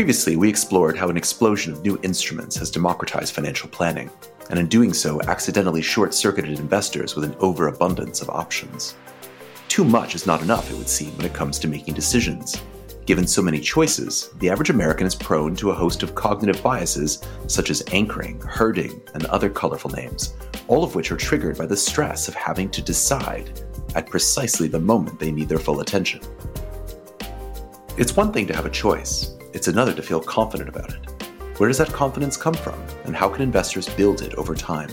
[0.00, 4.08] Previously, we explored how an explosion of new instruments has democratized financial planning,
[4.48, 8.94] and in doing so, accidentally short circuited investors with an overabundance of options.
[9.68, 12.62] Too much is not enough, it would seem, when it comes to making decisions.
[13.04, 17.22] Given so many choices, the average American is prone to a host of cognitive biases
[17.46, 20.32] such as anchoring, herding, and other colorful names,
[20.66, 23.60] all of which are triggered by the stress of having to decide
[23.94, 26.22] at precisely the moment they need their full attention.
[27.98, 31.06] It's one thing to have a choice, it's another to feel confident about it.
[31.58, 34.90] Where does that confidence come from, and how can investors build it over time?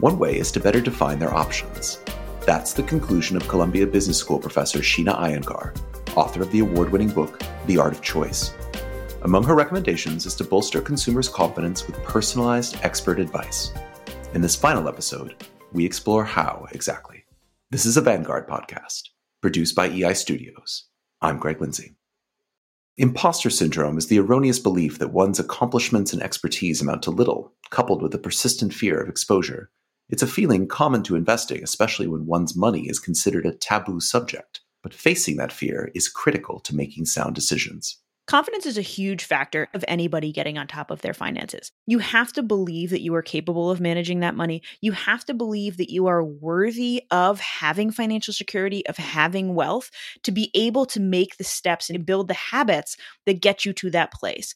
[0.00, 2.00] One way is to better define their options.
[2.44, 5.76] That's the conclusion of Columbia Business School professor Sheena Iyengar,
[6.16, 8.52] author of the award winning book, The Art of Choice.
[9.22, 13.72] Among her recommendations is to bolster consumers' confidence with personalized expert advice.
[14.34, 17.24] In this final episode, we explore how exactly.
[17.70, 19.02] This is a Vanguard podcast,
[19.40, 20.88] produced by EI Studios.
[21.20, 21.94] I'm Greg Lindsay.
[23.00, 28.02] Imposter syndrome is the erroneous belief that one's accomplishments and expertise amount to little, coupled
[28.02, 29.70] with a persistent fear of exposure.
[30.10, 34.60] It's a feeling common to investing, especially when one's money is considered a taboo subject.
[34.82, 37.96] But facing that fear is critical to making sound decisions.
[38.26, 41.72] Confidence is a huge factor of anybody getting on top of their finances.
[41.86, 44.62] You have to believe that you are capable of managing that money.
[44.80, 49.90] You have to believe that you are worthy of having financial security, of having wealth,
[50.22, 53.90] to be able to make the steps and build the habits that get you to
[53.90, 54.54] that place.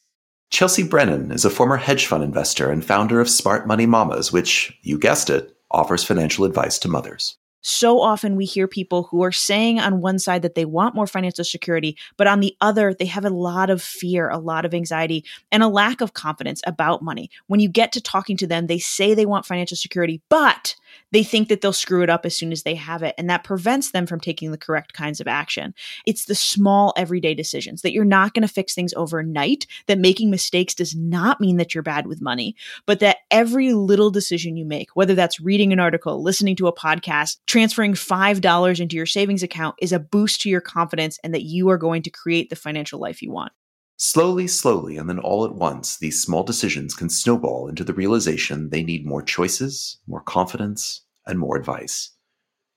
[0.51, 4.79] Chelsea Brennan is a former hedge fund investor and founder of Smart Money Mamas, which,
[4.83, 9.33] you guessed it, offers financial advice to mothers so often we hear people who are
[9.33, 13.07] saying on one side that they want more financial security, but on the other, they
[13.07, 17.03] have a lot of fear, a lot of anxiety, and a lack of confidence about
[17.03, 17.31] money.
[17.47, 20.77] When you get to talking to them, they say they want financial security, but
[21.11, 23.15] they think that they'll screw it up as soon as they have it.
[23.17, 25.75] And that prevents them from taking the correct kinds of action.
[26.07, 30.31] It's the small everyday decisions that you're not going to fix things overnight, that making
[30.31, 34.65] mistakes does not mean that you're bad with money, but that every little decision you
[34.65, 39.45] make, whether that's reading an article, listening to a podcast, transferring $5 into your savings
[39.45, 42.57] account is a boost to your confidence and that you are going to create the
[42.57, 43.53] financial life you want.
[43.97, 48.71] Slowly, slowly, and then all at once, these small decisions can snowball into the realization
[48.71, 52.11] they need more choices, more confidence, and more advice.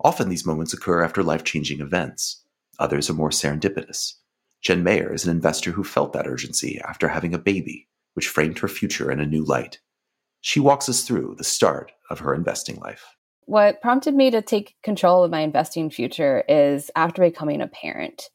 [0.03, 2.43] Often these moments occur after life changing events.
[2.77, 4.13] Others are more serendipitous.
[4.61, 8.59] Jen Mayer is an investor who felt that urgency after having a baby, which framed
[8.59, 9.79] her future in a new light.
[10.41, 13.16] She walks us through the start of her investing life.
[13.47, 18.29] What prompted me to take control of my investing future is after becoming a parent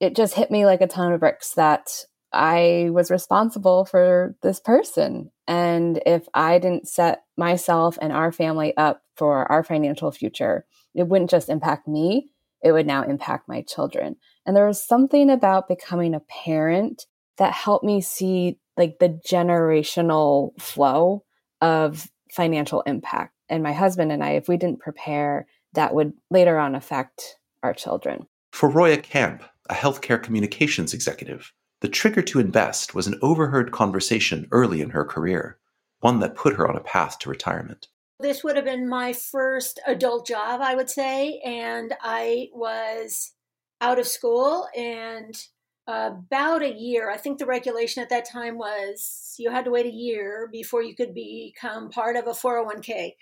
[0.00, 4.60] it just hit me like a ton of bricks that I was responsible for this
[4.60, 5.30] person.
[5.48, 11.08] And if I didn't set myself and our family up for our financial future, it
[11.08, 12.28] wouldn't just impact me,
[12.62, 14.16] it would now impact my children.
[14.44, 17.06] And there was something about becoming a parent
[17.38, 21.24] that helped me see like the generational flow
[21.60, 23.35] of financial impact.
[23.48, 27.74] And my husband and I, if we didn't prepare, that would later on affect our
[27.74, 28.26] children.
[28.52, 34.48] For Roya Camp, a healthcare communications executive, the trigger to invest was an overheard conversation
[34.50, 35.58] early in her career,
[36.00, 37.88] one that put her on a path to retirement.
[38.18, 43.32] This would have been my first adult job, I would say, and I was
[43.82, 45.36] out of school and
[45.86, 47.10] about a year.
[47.10, 50.82] I think the regulation at that time was you had to wait a year before
[50.82, 53.12] you could become part of a 401k.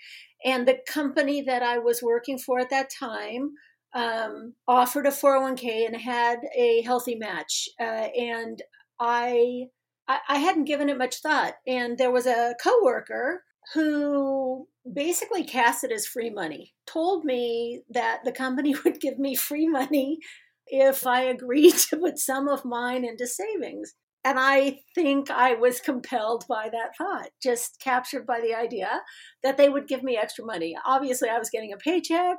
[0.43, 3.51] And the company that I was working for at that time
[3.93, 7.69] um, offered a 401k and had a healthy match.
[7.79, 7.83] Uh,
[8.17, 8.61] and
[8.99, 9.67] I,
[10.07, 11.53] I, I hadn't given it much thought.
[11.67, 13.43] And there was a coworker
[13.73, 19.35] who basically cast it as free money, told me that the company would give me
[19.35, 20.19] free money
[20.67, 23.93] if I agreed to put some of mine into savings.
[24.23, 29.01] And I think I was compelled by that thought, just captured by the idea
[29.43, 30.75] that they would give me extra money.
[30.83, 32.37] Obviously, I was getting a paycheck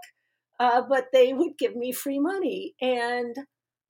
[0.58, 2.74] uh, but they would give me free money.
[2.80, 3.36] And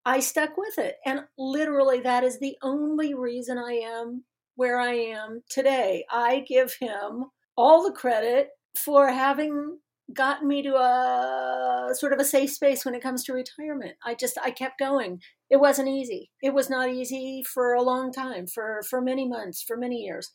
[0.05, 0.97] I stuck with it.
[1.05, 4.25] And literally, that is the only reason I am
[4.55, 6.05] where I am today.
[6.11, 7.27] I give him
[7.57, 9.79] all the credit for having
[10.15, 13.97] gotten me to a sort of a safe space when it comes to retirement.
[14.05, 15.21] I just I kept going.
[15.51, 16.31] It wasn't easy.
[16.43, 20.31] It was not easy for a long time, for for many months, for many years.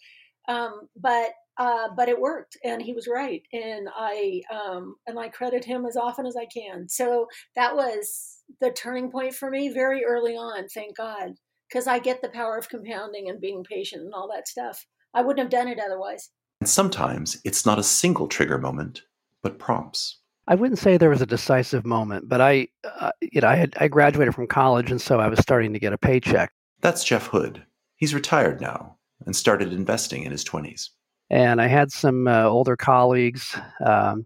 [0.47, 5.29] Um, but uh, but it worked, and he was right, and I um, and I
[5.29, 6.89] credit him as often as I can.
[6.89, 10.67] So that was the turning point for me very early on.
[10.69, 11.33] Thank God,
[11.69, 14.85] because I get the power of compounding and being patient and all that stuff.
[15.13, 16.29] I wouldn't have done it otherwise.
[16.61, 19.01] And sometimes it's not a single trigger moment,
[19.41, 20.17] but prompts.
[20.47, 22.67] I wouldn't say there was a decisive moment, but I,
[22.99, 25.79] uh, you know, I had I graduated from college, and so I was starting to
[25.79, 26.51] get a paycheck.
[26.81, 27.63] That's Jeff Hood.
[27.95, 30.89] He's retired now and started investing in his 20s.
[31.29, 34.25] And I had some uh, older colleagues, um,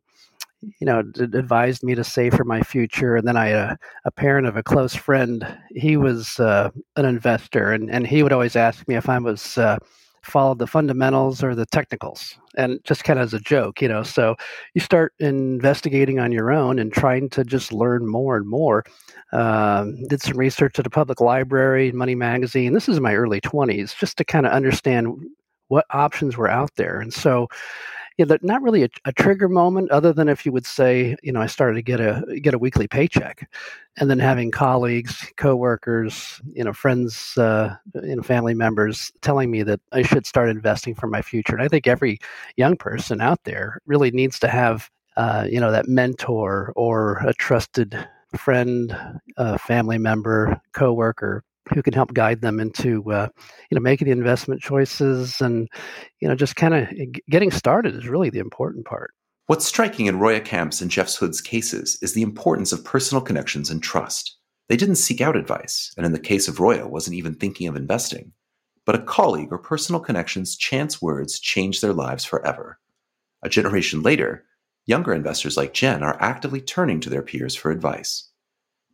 [0.62, 3.16] you know, d- advised me to save for my future.
[3.16, 3.76] And then I, uh,
[4.06, 5.46] a parent of a close friend,
[5.76, 9.58] he was uh, an investor, and, and he would always ask me if I was
[10.26, 14.04] followed the fundamentals or the technicals and just kind of as a joke you know
[14.04, 14.36] so
[14.74, 18.84] you start investigating on your own and trying to just learn more and more.
[19.32, 22.74] Um, did some research at the public library money magazine.
[22.74, 25.08] This is my early 20s just to kind of understand
[25.68, 27.48] what options were out there and so
[28.18, 31.34] yeah, that not really a, a, trigger moment, other than if you would say, you
[31.34, 33.50] know, I started to get a get a weekly paycheck,
[33.98, 39.64] and then having colleagues, coworkers, you know, friends, uh, you know, family members telling me
[39.64, 41.56] that I should start investing for my future.
[41.56, 42.20] And I think every
[42.56, 47.34] young person out there really needs to have, uh, you know, that mentor or a
[47.34, 48.08] trusted
[48.38, 48.96] friend,
[49.38, 53.28] uh, family member, coworker who can help guide them into uh,
[53.70, 55.68] you know making the investment choices and
[56.20, 56.88] you know just kind of
[57.30, 59.12] getting started is really the important part.
[59.48, 63.70] What's striking in roya camp's and jeff hood's cases is the importance of personal connections
[63.70, 64.38] and trust.
[64.68, 67.76] They didn't seek out advice and in the case of roya wasn't even thinking of
[67.76, 68.32] investing.
[68.86, 72.80] But a colleague or personal connection's chance words changed their lives forever.
[73.42, 74.46] A generation later
[74.86, 78.30] younger investors like jen are actively turning to their peers for advice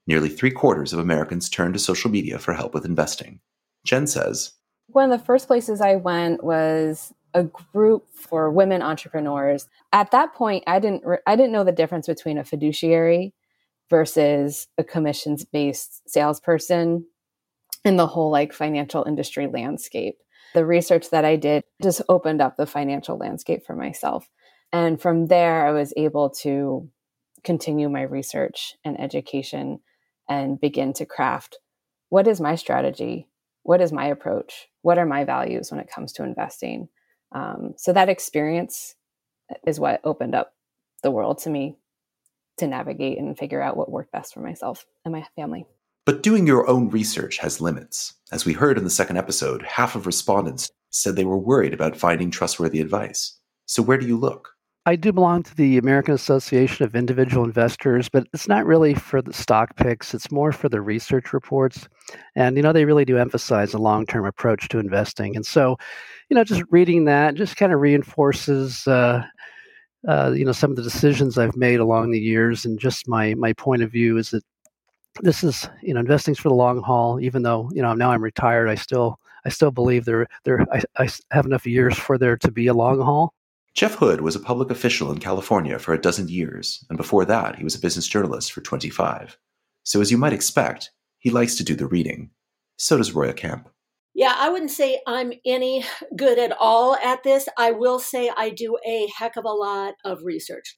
[0.07, 3.39] Nearly three quarters of Americans turn to social media for help with investing.
[3.85, 4.53] Jen says
[4.87, 9.67] One of the first places I went was a group for women entrepreneurs.
[9.93, 13.33] At that point, I didn't re- I didn't know the difference between a fiduciary
[13.89, 17.05] versus a commissions based salesperson
[17.83, 20.17] in the whole like financial industry landscape.
[20.53, 24.27] The research that I did just opened up the financial landscape for myself.
[24.73, 26.89] And from there, I was able to
[27.43, 29.79] continue my research and education
[30.31, 31.57] and begin to craft
[32.07, 33.27] what is my strategy?
[33.63, 34.67] What is my approach?
[34.81, 36.89] What are my values when it comes to investing?
[37.33, 38.95] Um, so that experience
[39.65, 40.53] is what opened up
[41.03, 41.77] the world to me
[42.57, 45.65] to navigate and figure out what worked best for myself and my family.
[46.05, 48.13] But doing your own research has limits.
[48.31, 51.95] As we heard in the second episode, half of respondents said they were worried about
[51.95, 53.37] finding trustworthy advice.
[53.65, 54.49] So, where do you look?
[54.87, 59.21] I do belong to the American Association of Individual Investors, but it's not really for
[59.21, 60.15] the stock picks.
[60.15, 61.87] It's more for the research reports.
[62.35, 65.35] And, you know, they really do emphasize a long term approach to investing.
[65.35, 65.77] And so,
[66.29, 69.23] you know, just reading that just kind of reinforces, uh,
[70.07, 72.65] uh, you know, some of the decisions I've made along the years.
[72.65, 74.43] And just my, my point of view is that
[75.21, 78.23] this is, you know, investing's for the long haul, even though, you know, now I'm
[78.23, 82.37] retired, I still, I still believe there, there, I, I have enough years for there
[82.37, 83.35] to be a long haul.
[83.73, 87.55] Jeff Hood was a public official in California for a dozen years, and before that,
[87.55, 89.37] he was a business journalist for 25.
[89.83, 92.31] So, as you might expect, he likes to do the reading.
[92.77, 93.69] So does Roya Camp.
[94.13, 95.85] Yeah, I wouldn't say I'm any
[96.15, 97.47] good at all at this.
[97.57, 100.77] I will say I do a heck of a lot of research.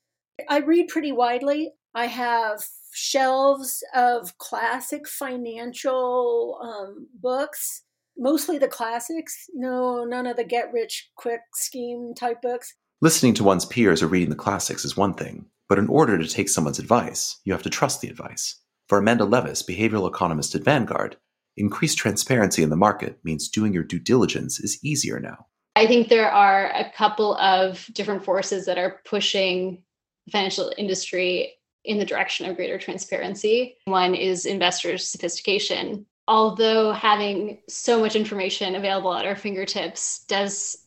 [0.50, 1.72] I read pretty widely.
[1.95, 2.63] I have
[2.94, 7.84] shelves of classic financial um, books,
[8.18, 9.45] mostly the classics.
[9.54, 12.74] No, none of the get rich quick scheme type books.
[13.04, 16.26] Listening to one's peers or reading the classics is one thing, but in order to
[16.26, 18.62] take someone's advice, you have to trust the advice.
[18.88, 21.18] For Amanda Levis, behavioral economist at Vanguard,
[21.57, 25.48] increased transparency in the market means doing your due diligence is easier now.
[25.76, 29.83] I think there are a couple of different forces that are pushing
[30.26, 33.76] the financial industry in the direction of greater transparency.
[33.83, 36.06] One is investors' sophistication.
[36.30, 40.78] Although having so much information available at our fingertips does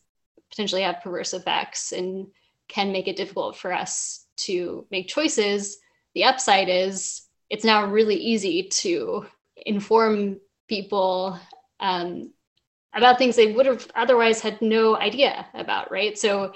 [0.57, 2.25] potentially have perverse effects and
[2.67, 5.77] can make it difficult for us to make choices.
[6.15, 11.39] The upside is it's now really easy to inform people
[11.79, 12.33] um,
[12.91, 16.17] about things they would have otherwise had no idea about, right?
[16.17, 16.53] So,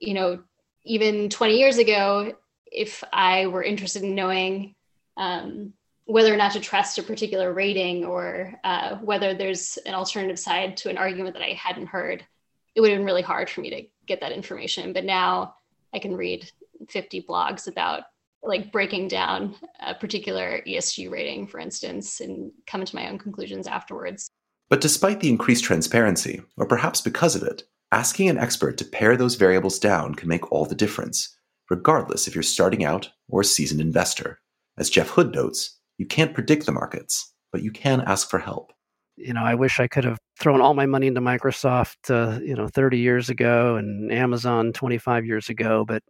[0.00, 0.40] you know,
[0.84, 2.34] even 20 years ago,
[2.66, 4.76] if I were interested in knowing
[5.16, 5.72] um,
[6.04, 10.76] whether or not to trust a particular rating or uh, whether there's an alternative side
[10.76, 12.24] to an argument that I hadn't heard,
[12.74, 14.92] it would have been really hard for me to get that information.
[14.92, 15.54] But now
[15.94, 16.50] I can read
[16.88, 18.04] 50 blogs about
[18.42, 23.66] like breaking down a particular ESG rating, for instance, and come to my own conclusions
[23.66, 24.28] afterwards.
[24.68, 29.16] But despite the increased transparency, or perhaps because of it, asking an expert to pare
[29.16, 31.36] those variables down can make all the difference,
[31.70, 34.40] regardless if you're starting out or a seasoned investor.
[34.78, 38.72] As Jeff Hood notes, you can't predict the markets, but you can ask for help
[39.16, 42.54] you know, I wish I could have thrown all my money into Microsoft, uh, you
[42.54, 46.02] know, 30 years ago and Amazon 25 years ago, but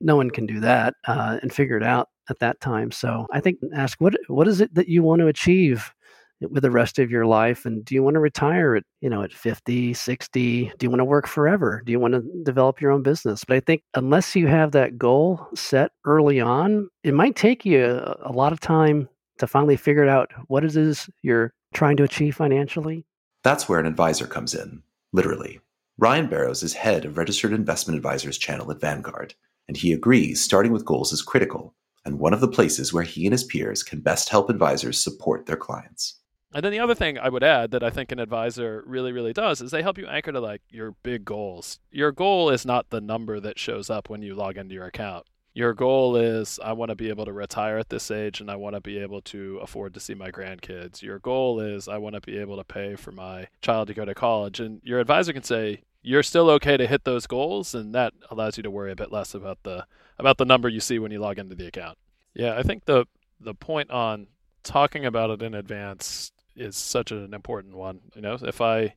[0.00, 2.90] no one can do that uh, and figure it out at that time.
[2.90, 5.92] So I think ask what what is it that you want to achieve
[6.40, 7.66] with the rest of your life?
[7.66, 11.00] And do you want to retire at you know at 50 60 do you want
[11.00, 11.82] to work forever?
[11.84, 13.44] Do you want to develop your own business?
[13.44, 17.84] But i think unless you have that goal set early on it might take you
[18.22, 22.36] a, lot of time to finally figure out what it is you're trying to achieve
[22.36, 23.04] financially
[23.42, 25.60] that's where an advisor comes in literally
[25.98, 29.34] ryan barrows is head of registered investment advisors channel at vanguard
[29.68, 31.74] and he agrees starting with goals is critical
[32.04, 35.46] and one of the places where he and his peers can best help advisors support
[35.46, 36.20] their clients
[36.52, 39.32] and then the other thing I would add that I think an advisor really, really
[39.32, 41.78] does is they help you anchor to like your big goals.
[41.92, 45.26] Your goal is not the number that shows up when you log into your account.
[45.60, 48.56] Your goal is I want to be able to retire at this age and I
[48.56, 51.02] want to be able to afford to see my grandkids.
[51.02, 54.06] Your goal is I want to be able to pay for my child to go
[54.06, 54.58] to college.
[54.58, 58.56] And your advisor can say, you're still okay to hit those goals and that allows
[58.56, 59.84] you to worry a bit less about the
[60.18, 61.98] about the number you see when you log into the account.
[62.32, 63.04] Yeah, I think the
[63.38, 64.28] the point on
[64.62, 68.00] talking about it in advance is such an important one.
[68.14, 68.94] You know, if I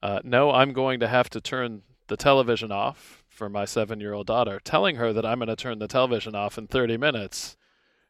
[0.00, 4.12] uh, know I'm going to have to turn the television off for my seven year
[4.12, 7.56] old daughter, telling her that I'm going to turn the television off in 30 minutes,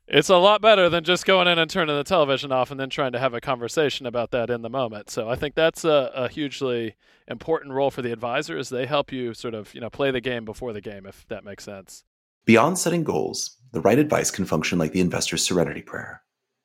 [0.09, 2.89] it's a lot better than just going in and turning the television off and then
[2.89, 5.11] trying to have a conversation about that in the moment.
[5.11, 6.97] So I think that's a, a hugely
[7.29, 8.71] important role for the advisors.
[8.71, 11.45] They help you sort of, you know, play the game before the game, if that
[11.45, 12.05] makes sense.
[12.47, 16.23] Beyond setting goals, the right advice can function like the investor's serenity prayer.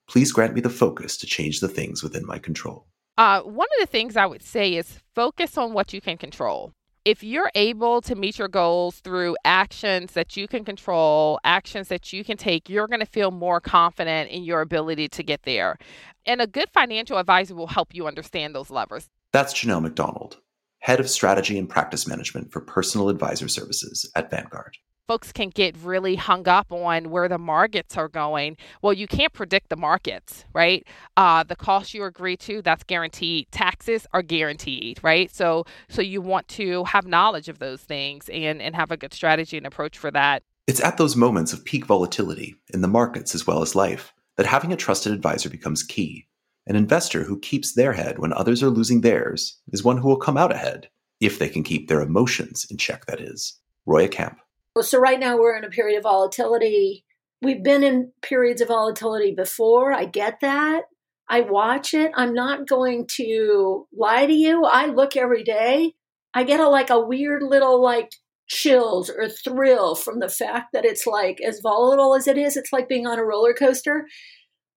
[0.08, 2.88] Please grant me the focus to change the things within my control.
[3.17, 6.74] Uh, one of the things I would say is focus on what you can control.
[7.06, 12.14] If you're able to meet your goals through actions that you can control, actions that
[12.14, 15.78] you can take, you're going to feel more confident in your ability to get there.
[16.26, 19.10] And a good financial advisor will help you understand those levers.
[19.34, 20.38] That's Janelle McDonald,
[20.84, 25.75] Head of Strategy and Practice Management for Personal Advisor Services at Vanguard folks can get
[25.84, 28.56] really hung up on where the markets are going.
[28.82, 30.88] Well, you can't predict the markets, right?
[31.18, 33.52] Uh, the cost you agree to, that's guaranteed.
[33.52, 35.30] Taxes are guaranteed, right?
[35.30, 39.13] So, so you want to have knowledge of those things and and have a good
[39.13, 40.42] strategy and approach for that.
[40.68, 44.46] It's at those moments of peak volatility in the markets as well as life that
[44.46, 46.28] having a trusted advisor becomes key.
[46.65, 50.17] An investor who keeps their head when others are losing theirs is one who will
[50.17, 50.89] come out ahead
[51.20, 53.05] if they can keep their emotions in check.
[53.05, 54.39] That is, Roya Camp.
[54.82, 57.05] So right now we're in a period of volatility.
[57.41, 59.93] We've been in periods of volatility before.
[59.93, 60.84] I get that.
[61.29, 62.12] I watch it.
[62.15, 64.65] I'm not going to lie to you.
[64.65, 65.93] I look every day.
[66.34, 68.13] I get a like a weird little like
[68.48, 72.58] chills or thrill from the fact that it's like as volatile as it is.
[72.58, 74.08] It's like being on a roller coaster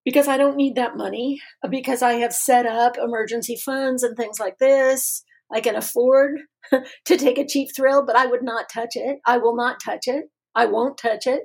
[0.06, 4.38] because I don't need that money because I have set up emergency funds and things
[4.38, 5.24] like this.
[5.52, 6.42] I can afford
[7.04, 9.18] to take a cheap thrill, but I would not touch it.
[9.26, 10.26] I will not touch it.
[10.54, 11.42] I won't touch it.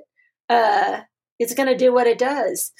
[0.48, 1.00] Uh,
[1.40, 2.72] it's going to do what it does.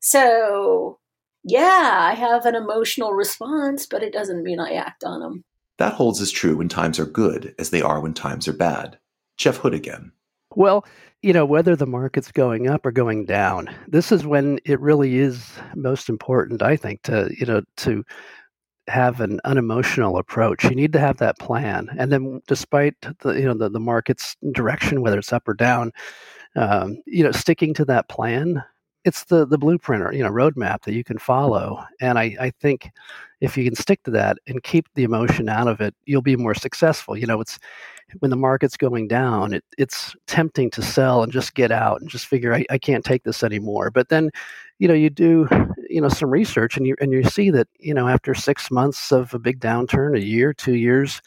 [0.00, 1.00] So,
[1.42, 5.44] yeah, I have an emotional response, but it doesn't mean I act on them.
[5.78, 8.98] That holds as true when times are good as they are when times are bad.
[9.36, 10.12] Jeff Hood again.
[10.56, 10.84] Well,
[11.22, 15.18] you know, whether the market's going up or going down, this is when it really
[15.18, 18.04] is most important, I think, to, you know, to
[18.88, 20.64] have an unemotional approach.
[20.64, 24.36] You need to have that plan, and then despite the you know the, the market's
[24.52, 25.92] direction, whether it's up or down,
[26.56, 28.62] um, you know, sticking to that plan.
[29.04, 32.50] It's the the blueprint or you know roadmap that you can follow, and I, I
[32.60, 32.90] think
[33.44, 36.36] if you can stick to that and keep the emotion out of it, you'll be
[36.36, 37.16] more successful.
[37.16, 37.58] You know, it's
[38.20, 42.08] when the market's going down, it, it's tempting to sell and just get out and
[42.08, 43.90] just figure I, I can't take this anymore.
[43.90, 44.30] But then,
[44.78, 45.46] you know, you do
[45.90, 49.12] you know some research and you and you see that you know after six months
[49.12, 51.20] of a big downturn, a year, two years,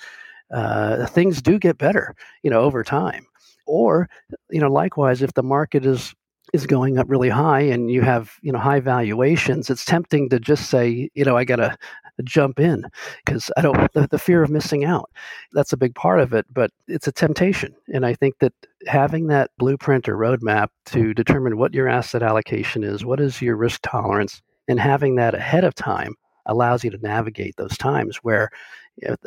[0.52, 2.16] uh, things do get better.
[2.42, 3.28] You know, over time.
[3.70, 4.10] Or,
[4.50, 6.16] you know, likewise, if the market is
[6.58, 10.40] is going up really high and you have you know high valuations it's tempting to
[10.40, 11.78] just say you know i gotta
[12.24, 12.84] jump in
[13.24, 15.10] because i don't the, the, fear of missing out
[15.54, 18.54] that's a big part of it but it's a temptation and i think that
[18.88, 23.56] having that blueprint or roadmap to determine what your asset allocation is what is your
[23.56, 26.16] risk tolerance and having that ahead of time
[26.48, 28.50] allows you to navigate those times where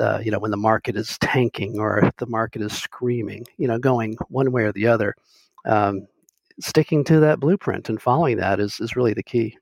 [0.00, 3.78] uh, you know when the market is tanking or the market is screaming you know
[3.78, 5.14] going one way or the other
[5.64, 6.08] um,
[6.60, 9.56] sticking to that blueprint and following that is, is really the key.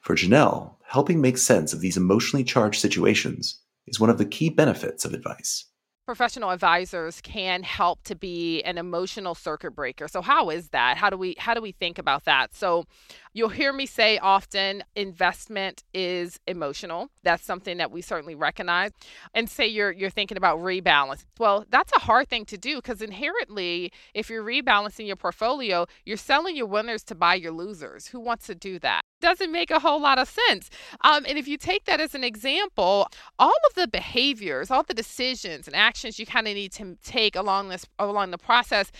[0.00, 4.50] For Janelle, helping make sense of these emotionally charged situations is one of the key
[4.50, 5.64] benefits of advice.
[6.04, 10.08] professional advisors can help to be an emotional circuit breaker.
[10.08, 10.96] So how is that?
[10.96, 12.54] How do we how do we think about that?
[12.54, 12.84] So
[13.32, 17.10] you'll hear me say often investment is emotional.
[17.22, 18.92] That's something that we certainly recognize.
[19.34, 21.24] And say you're you're thinking about rebalance.
[21.38, 26.16] Well, that's a hard thing to do because inherently if you're rebalancing your portfolio, you're
[26.16, 28.08] selling your winners to buy your losers.
[28.08, 29.02] Who wants to do that?
[29.20, 30.68] Doesn't make a whole lot of sense.
[31.02, 33.06] Um, and if you take that as an example,
[33.38, 37.36] all of the behaviors, all the decisions and actions you kind of need to take
[37.36, 38.90] along this along the process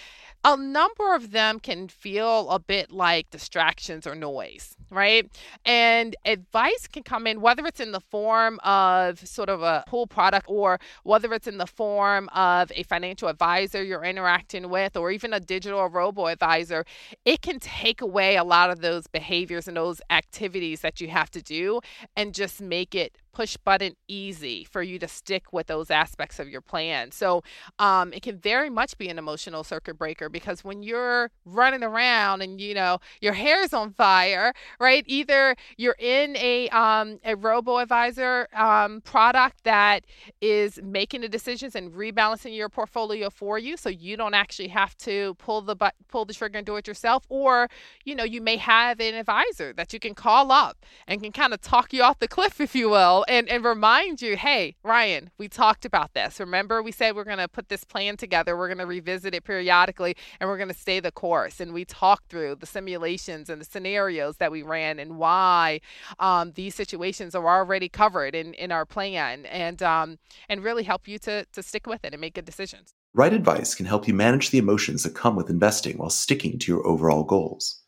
[0.45, 5.31] a number of them can feel a bit like distractions or noise, right?
[5.65, 10.09] And advice can come in, whether it's in the form of sort of a pool
[10.09, 15.13] product or whether it's in the form of a financial advisor you're interacting with or
[15.13, 16.85] even a digital robo advisor,
[17.25, 21.31] it can take away a lot of those behaviors and those activities that you have
[21.31, 21.81] to do
[22.17, 26.49] and just make it push button easy for you to stick with those aspects of
[26.49, 27.11] your plan.
[27.11, 27.43] So
[27.79, 32.43] um, it can very much be an emotional circuit breaker because when you're running around
[32.43, 35.05] and you know your hair's on fire, right?
[35.07, 40.05] Either you're in a um, a robo advisor um, product that
[40.41, 44.97] is making the decisions and rebalancing your portfolio for you, so you don't actually have
[44.99, 47.69] to pull the but pull the trigger and do it yourself, or
[48.05, 51.55] you know you may have an advisor that you can call up and can kind
[51.55, 55.31] of talk you off the cliff, if you will and, and remind you hey, Ryan,
[55.39, 56.41] we talked about this.
[56.41, 59.45] Remember, we said we're going to put this plan together, we're going to revisit it
[59.45, 61.61] periodically, and we're going to stay the course.
[61.61, 65.81] And we talked through the simulations and the scenarios that we ran and why
[66.19, 71.09] um, these situations are already covered in, in our plan and, um, and really help
[71.09, 72.95] you to, to stick with it and make good decisions.
[73.15, 76.73] Right advice can help you manage the emotions that come with investing while sticking to
[76.73, 77.83] your overall goals.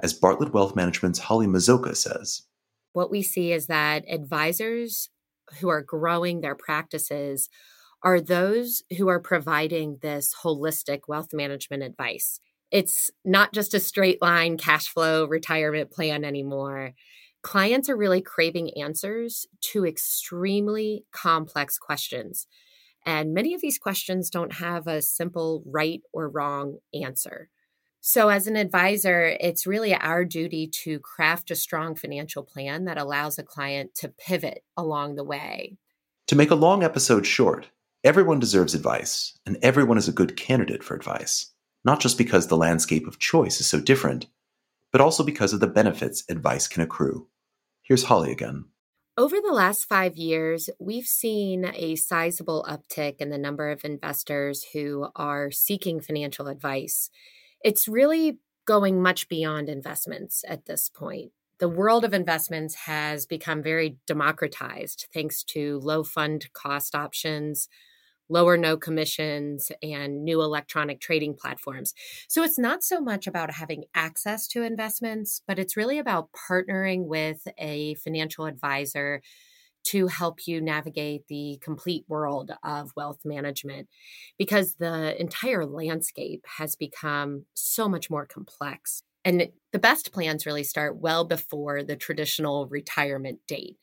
[0.00, 2.42] As Bartlett Wealth Management's Holly Mazoka says,
[2.92, 5.10] what we see is that advisors
[5.60, 7.48] who are growing their practices
[8.02, 12.40] are those who are providing this holistic wealth management advice.
[12.70, 16.92] It's not just a straight line cash flow retirement plan anymore.
[17.42, 22.46] Clients are really craving answers to extremely complex questions.
[23.06, 27.48] And many of these questions don't have a simple right or wrong answer.
[28.10, 32.96] So, as an advisor, it's really our duty to craft a strong financial plan that
[32.96, 35.76] allows a client to pivot along the way.
[36.28, 37.68] To make a long episode short,
[38.02, 41.52] everyone deserves advice, and everyone is a good candidate for advice,
[41.84, 44.24] not just because the landscape of choice is so different,
[44.90, 47.28] but also because of the benefits advice can accrue.
[47.82, 48.64] Here's Holly again.
[49.18, 54.64] Over the last five years, we've seen a sizable uptick in the number of investors
[54.72, 57.10] who are seeking financial advice
[57.62, 61.32] it's really going much beyond investments at this point.
[61.58, 67.68] The world of investments has become very democratized thanks to low fund cost options,
[68.28, 71.94] lower no commissions, and new electronic trading platforms.
[72.28, 77.06] So it's not so much about having access to investments, but it's really about partnering
[77.06, 79.22] with a financial advisor
[79.90, 83.88] to help you navigate the complete world of wealth management
[84.38, 89.02] because the entire landscape has become so much more complex.
[89.24, 93.76] And the best plans really start well before the traditional retirement date.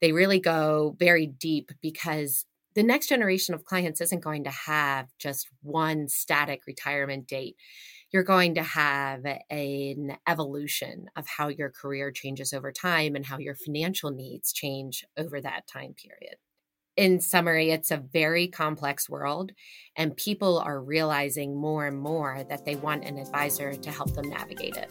[0.00, 5.08] They really go very deep because the next generation of clients isn't going to have
[5.18, 7.56] just one static retirement date
[8.16, 13.36] you're going to have an evolution of how your career changes over time and how
[13.36, 16.36] your financial needs change over that time period.
[16.96, 19.52] In summary, it's a very complex world,
[19.96, 24.30] and people are realizing more and more that they want an advisor to help them
[24.30, 24.90] navigate it.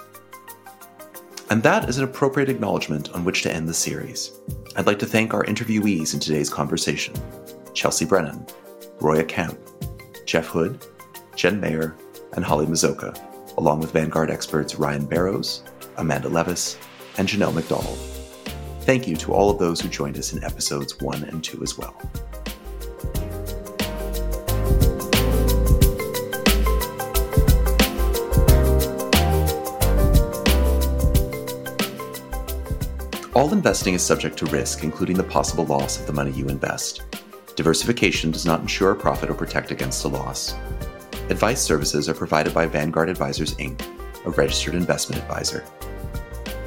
[1.50, 4.40] And that is an appropriate acknowledgement on which to end the series.
[4.76, 7.16] I'd like to thank our interviewees in today's conversation
[7.74, 8.46] Chelsea Brennan,
[9.02, 9.58] Roya Kemp,
[10.28, 10.86] Jeff Hood,
[11.36, 11.96] Jen Mayer,
[12.34, 13.18] and Holly Mazoka,
[13.58, 15.64] along with Vanguard experts Ryan Barrows,
[15.98, 16.78] Amanda Levis,
[17.18, 17.98] and Janelle McDonald.
[18.82, 21.78] Thank you to all of those who joined us in episodes 1 and 2 as
[21.78, 21.96] well.
[33.36, 37.02] All investing is subject to risk, including the possible loss of the money you invest.
[37.58, 40.54] Diversification does not ensure a profit or protect against a loss.
[41.32, 43.82] Advice services are provided by Vanguard Advisors Inc.,
[44.26, 45.66] a registered investment advisor.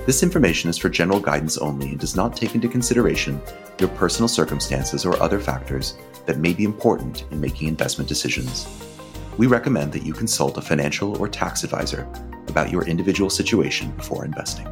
[0.05, 3.41] This information is for general guidance only and does not take into consideration
[3.79, 8.67] your personal circumstances or other factors that may be important in making investment decisions.
[9.37, 12.09] We recommend that you consult a financial or tax advisor
[12.49, 14.67] about your individual situation before investing.